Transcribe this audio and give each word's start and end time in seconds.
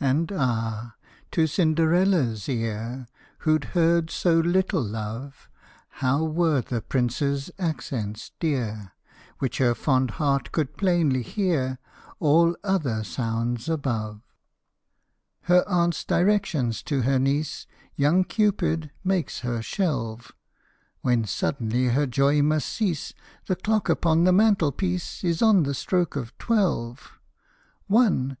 And, 0.00 0.32
ah! 0.34 0.96
to 1.30 1.46
Cinderella's 1.46 2.48
ear, 2.48 3.06
Who 3.46 3.56
'd 3.60 3.66
heard 3.66 4.10
so 4.10 4.40
little 4.40 4.82
love, 4.82 5.48
How 6.02 6.24
were 6.24 6.60
the 6.60 6.80
Prince's 6.80 7.52
accents 7.56 8.32
dear, 8.40 8.94
Which 9.38 9.58
her 9.58 9.76
fond 9.76 10.10
heart 10.18 10.50
could 10.50 10.76
plainly 10.76 11.22
hear 11.22 11.78
All 12.18 12.56
other 12.64 13.04
sounds 13.04 13.68
above! 13.68 14.22
Her 15.42 15.62
aunt's 15.68 16.02
directions 16.04 16.82
to 16.82 17.02
her 17.02 17.20
niece 17.20 17.68
Young 17.94 18.24
Cupid 18.24 18.90
makes 19.04 19.38
her 19.46 19.62
shelve; 19.62 20.32
When 21.02 21.24
suddenly 21.24 21.90
her 21.90 22.08
joy 22.08 22.42
must 22.42 22.68
cease 22.68 23.14
The 23.46 23.54
clock 23.54 23.88
upon 23.88 24.24
the 24.24 24.32
mantelpiece 24.32 25.22
Is 25.22 25.40
on 25.40 25.62
the 25.62 25.74
stroke 25.74 26.16
of 26.16 26.36
twelve. 26.38 27.20
One 27.86 28.36